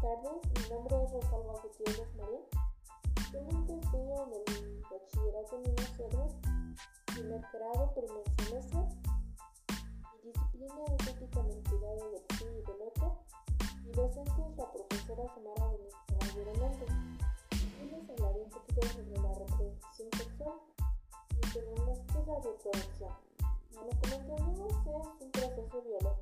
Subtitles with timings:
[0.00, 2.40] Buenas tardes, mi nombre es Rosalba Gutiérrez María.
[3.32, 6.34] Tengo un estudio en el Bachillerato de Minas Gerais,
[7.06, 8.80] primer grado, primer semestre,
[10.14, 13.06] y disciplina estética en entidad de lección y de nota.
[13.82, 16.52] Mi docente es la profesora Samara Benítez Aguirre
[17.50, 20.58] Y les hablaré un poquito sobre la reproducción sexual
[21.30, 23.14] y tenemos que la reproducción.
[23.74, 26.17] Como comentaremos, es un proceso biológico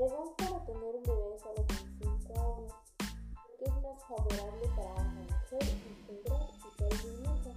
[0.00, 4.66] La edad para tener un bebé es a los 25 años, porque es más favorable
[4.74, 7.50] para una mujer engendrar y tener un hijo.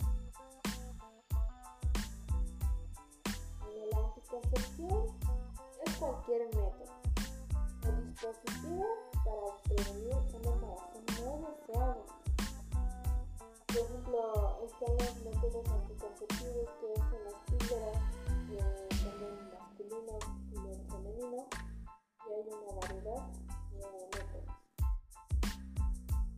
[3.91, 5.03] La anticoncepción
[5.85, 7.02] es cualquier método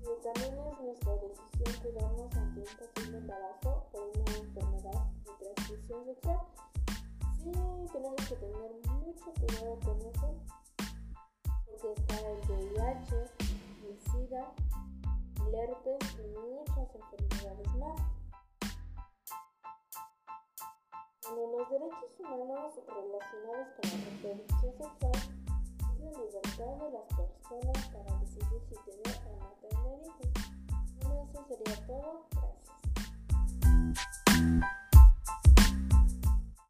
[0.05, 6.05] Y también es nuestra decisión cuidarnos ante un posible embarazo o una enfermedad de transmisión
[6.05, 6.39] sexual.
[7.37, 7.51] Sí,
[7.91, 10.35] tenemos que tener mucho cuidado con eso,
[11.65, 13.15] porque está el VIH,
[13.87, 14.53] el SIDA,
[15.47, 18.01] el herpes y muchas enfermedades más.
[21.23, 25.35] Bueno, los derechos humanos relacionados con la reproducción sexual
[26.05, 30.04] la libertad de las personas para decidir si tener o no tener